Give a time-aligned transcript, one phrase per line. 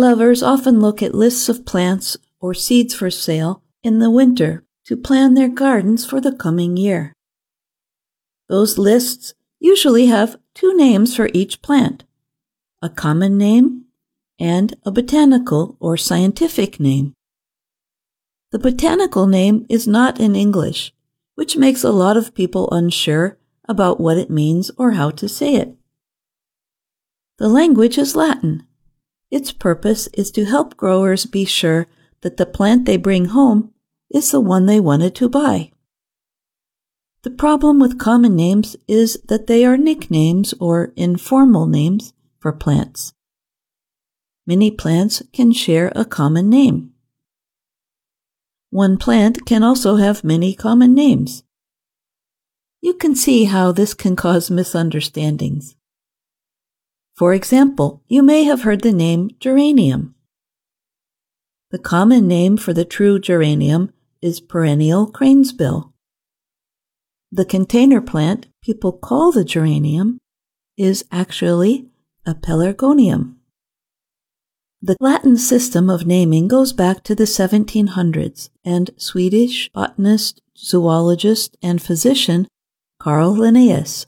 [0.00, 4.96] lovers often look at lists of plants or seeds for sale in the winter to
[4.96, 7.12] plan their gardens for the coming year.
[8.48, 12.04] Those lists usually have two names for each plant
[12.82, 13.84] a common name
[14.38, 17.12] and a botanical or scientific name.
[18.52, 20.94] The botanical name is not in English,
[21.34, 23.36] which makes a lot of people unsure
[23.68, 25.76] about what it means or how to say it.
[27.36, 28.66] The language is Latin.
[29.30, 31.86] Its purpose is to help growers be sure
[32.22, 33.72] that the plant they bring home
[34.10, 35.70] is the one they wanted to buy.
[37.22, 43.12] The problem with common names is that they are nicknames or informal names for plants.
[44.46, 46.92] Many plants can share a common name.
[48.70, 51.44] One plant can also have many common names.
[52.80, 55.76] You can see how this can cause misunderstandings.
[57.20, 60.14] For example, you may have heard the name geranium.
[61.70, 65.92] The common name for the true geranium is perennial cranesbill.
[67.30, 70.16] The container plant people call the geranium
[70.78, 71.90] is actually
[72.24, 73.34] a pelargonium.
[74.80, 81.82] The Latin system of naming goes back to the 1700s, and Swedish botanist, zoologist, and
[81.82, 82.48] physician
[82.98, 84.06] Carl Linnaeus.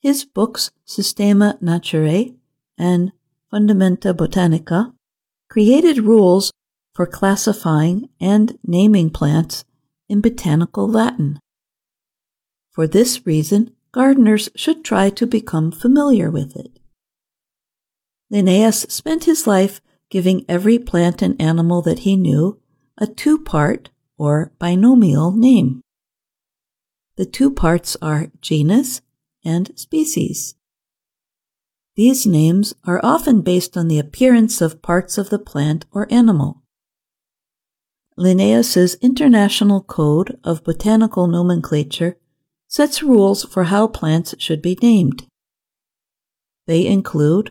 [0.00, 2.36] His books Systema Naturae
[2.76, 3.12] and
[3.52, 4.92] Fundamenta Botanica
[5.48, 6.52] created rules
[6.94, 9.64] for classifying and naming plants
[10.08, 11.40] in botanical Latin.
[12.70, 16.78] For this reason, gardeners should try to become familiar with it.
[18.30, 22.60] Linnaeus spent his life giving every plant and animal that he knew
[22.96, 25.80] a two part or binomial name.
[27.16, 29.00] The two parts are genus
[29.48, 30.54] and species.
[31.96, 36.62] These names are often based on the appearance of parts of the plant or animal.
[38.16, 42.18] Linnaeus's International Code of Botanical Nomenclature
[42.68, 45.26] sets rules for how plants should be named.
[46.66, 47.50] They include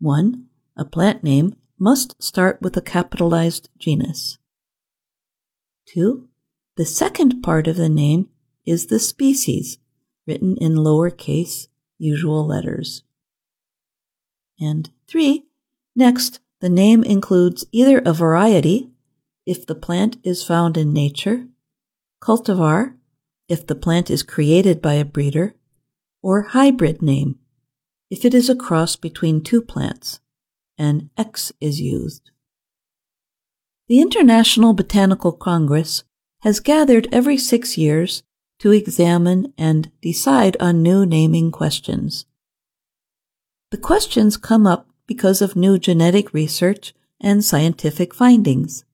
[0.00, 0.46] 1.
[0.78, 4.38] A plant name must start with a capitalized genus.
[5.92, 6.26] 2.
[6.76, 8.28] The second part of the name
[8.64, 9.78] is the species,
[10.30, 11.66] written in lowercase
[11.98, 13.02] usual letters.
[14.60, 15.44] And 3.
[15.96, 18.90] Next, the name includes either a variety,
[19.44, 21.48] if the plant is found in nature,
[22.22, 22.94] cultivar,
[23.48, 25.56] if the plant is created by a breeder,
[26.22, 27.40] or hybrid name,
[28.08, 30.20] if it is a cross between two plants,
[30.78, 32.30] and X is used.
[33.88, 36.04] The International Botanical Congress
[36.42, 38.22] has gathered every six years
[38.60, 42.26] to examine and decide on new naming questions.
[43.70, 48.84] The questions come up because of new genetic research and scientific findings.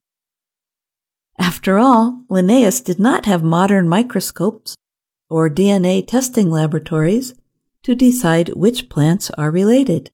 [1.38, 4.76] After all, Linnaeus did not have modern microscopes
[5.28, 7.34] or DNA testing laboratories
[7.82, 10.10] to decide which plants are related.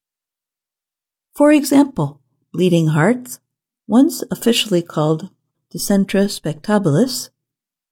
[1.33, 2.21] For example,
[2.51, 3.39] bleeding hearts,
[3.87, 5.29] once officially called
[5.73, 7.29] Dicentra spectabilis,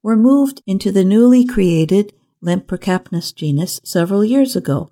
[0.04, 2.14] were moved into the newly created
[2.44, 4.92] Lamprocapnos genus several years ago.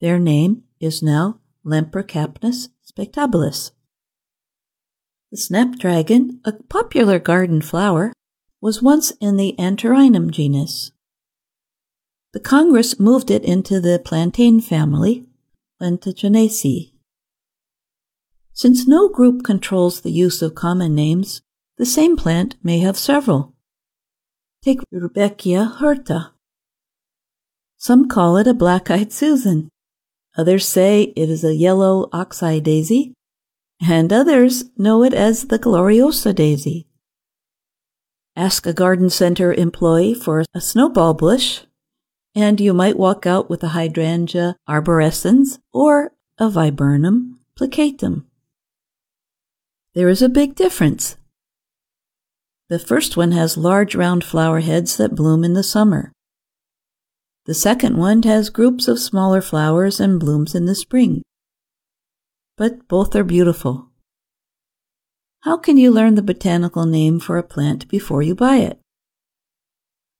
[0.00, 3.72] Their name is now Lamprocapnos spectabilis.
[5.30, 8.12] The snapdragon, a popular garden flower,
[8.60, 10.92] was once in the Antirrhinum genus.
[12.32, 15.26] The Congress moved it into the plantain family,
[15.80, 16.92] Plantaginaceae.
[18.52, 21.42] Since no group controls the use of common names,
[21.80, 23.54] the same plant may have several.
[24.62, 26.32] Take Rudbeckia hirta.
[27.78, 29.70] Some call it a black-eyed Susan.
[30.36, 33.14] Others say it is a yellow oxeye daisy,
[33.80, 36.86] and others know it as the gloriosa daisy.
[38.36, 41.60] Ask a garden center employee for a snowball bush,
[42.34, 48.26] and you might walk out with a hydrangea arborescens or a viburnum plicatum.
[49.94, 51.16] There is a big difference.
[52.70, 56.12] The first one has large round flower heads that bloom in the summer.
[57.46, 61.22] The second one has groups of smaller flowers and blooms in the spring.
[62.56, 63.88] But both are beautiful.
[65.40, 68.78] How can you learn the botanical name for a plant before you buy it?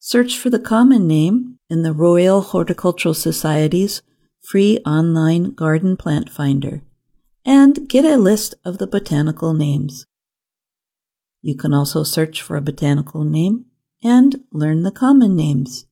[0.00, 4.03] Search for the common name in the Royal Horticultural Society's
[4.43, 6.82] free online garden plant finder
[7.44, 10.05] and get a list of the botanical names.
[11.43, 13.67] You can also search for a botanical name
[14.03, 15.87] and learn the common names.